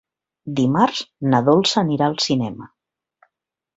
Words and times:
Dimarts 0.59 1.03
na 1.33 1.43
Dolça 1.51 1.77
anirà 1.83 2.07
al 2.11 2.19
cinema. 2.25 2.71